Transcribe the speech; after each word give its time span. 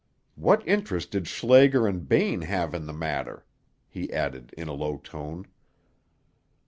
"What 0.33 0.67
interest 0.67 1.11
did 1.11 1.27
Schlager 1.27 1.85
and 1.85 2.09
Bain 2.09 2.41
have 2.41 2.73
in 2.73 2.87
the 2.87 2.91
matter?" 2.91 3.45
he 3.87 4.11
added 4.11 4.51
in 4.57 4.67
a 4.67 4.73
low 4.73 4.97
tone. 4.97 5.45